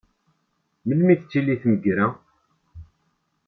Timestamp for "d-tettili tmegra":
1.19-2.07